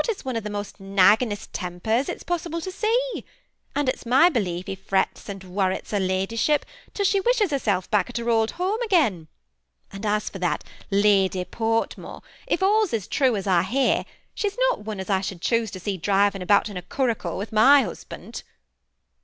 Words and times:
My 0.01 0.03
lord 0.07 0.17
has 0.17 0.25
one 0.25 0.35
of 0.35 0.43
the 0.43 0.49
most 0.49 0.79
naggingest 0.79 1.49
tempers 1.53 2.09
it's 2.09 2.23
possi 2.23 2.49
ble 2.49 2.59
to 2.61 2.71
see; 2.71 3.23
and 3.75 3.87
it's 3.87 4.03
my 4.03 4.29
belief 4.29 4.65
he 4.65 4.73
frets 4.73 5.29
and 5.29 5.43
worrets 5.43 5.91
her 5.91 5.99
ladyship 5.99 6.65
till 6.95 7.05
she 7.05 7.19
wishes 7.19 7.51
herself 7.51 7.87
back 7.91 8.09
at 8.09 8.17
her 8.17 8.27
old 8.27 8.49
home 8.57 8.81
again. 8.81 9.27
And 9.91 10.03
as 10.03 10.27
for 10.27 10.39
that 10.39 10.63
Lady 10.89 11.45
Fortmore, 11.45 12.23
if 12.47 12.63
all 12.63 12.87
's 12.87 13.07
true 13.07 13.35
as 13.35 13.45
I 13.45 13.61
hear, 13.61 14.03
she's 14.33 14.57
not 14.71 14.79
one 14.85 14.99
as 14.99 15.11
I 15.11 15.21
should 15.21 15.39
choose 15.39 15.69
to 15.69 15.79
see 15.79 15.97
driv 15.97 16.33
ing 16.35 16.41
about 16.41 16.67
in 16.67 16.77
a 16.77 16.81
curricle 16.81 17.37
with 17.37 17.51
my 17.51 17.83
husband." 17.83 18.41